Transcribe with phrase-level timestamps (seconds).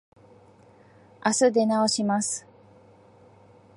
[1.21, 2.47] あす出直します。